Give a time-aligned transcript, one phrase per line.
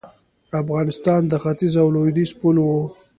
[0.61, 2.67] افغانستان د ختیځ او لویدیځ پل و